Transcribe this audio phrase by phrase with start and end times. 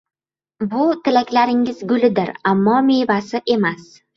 [0.71, 2.35] Bu— tilaklaringiz gulidir.
[2.53, 3.89] Ammo mevasi emas.